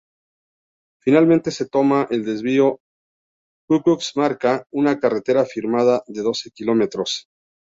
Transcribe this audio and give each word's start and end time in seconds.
Finalmente 1.03 1.51
se 1.51 1.67
toma 1.69 2.07
el 2.09 2.25
desvío 2.25 2.79
Chucchus-Marca, 3.69 4.65
una 4.71 4.97
carretera 4.99 5.41
afirmada 5.41 6.03
de 6.07 6.23
doce 6.23 6.49
kilómetros. 6.49 7.27